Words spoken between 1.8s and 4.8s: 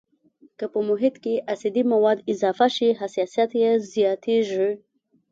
مواد اضافه شي حساسیت یې زیاتیږي.